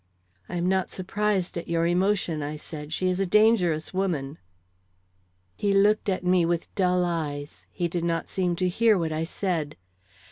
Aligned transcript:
"I 0.49 0.55
am 0.55 0.67
not 0.67 0.89
surprised 0.89 1.59
at 1.59 1.67
your 1.67 1.85
emotion," 1.85 2.41
I 2.41 2.55
said; 2.55 2.91
"she 2.91 3.07
is 3.07 3.19
a 3.19 3.25
dangerous 3.27 3.93
woman." 3.93 4.39
He 5.55 5.73
looked 5.73 6.09
at 6.09 6.23
me 6.25 6.43
with 6.43 6.73
dull 6.73 7.05
eyes; 7.05 7.67
he 7.69 7.87
did 7.87 8.03
not 8.03 8.27
seem 8.27 8.55
to 8.55 8.67
hear 8.67 8.97
what 8.97 9.11
I 9.11 9.23
said. 9.25 9.77